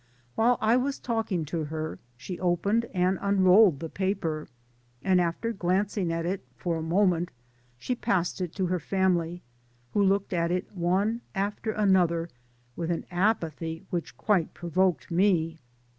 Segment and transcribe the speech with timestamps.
[0.33, 4.47] While I was talking to her she opened and unrolled the paper,
[5.03, 7.29] and after glancing at it for a moment,
[7.77, 9.43] she passed it to her family,
[9.93, 12.29] who looked at it one after another
[12.75, 15.59] with an apathy which quite provoked me.